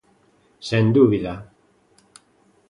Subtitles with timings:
[0.69, 1.33] Sen dúbida.